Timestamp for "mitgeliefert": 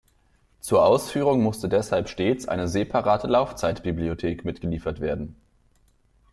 4.43-4.99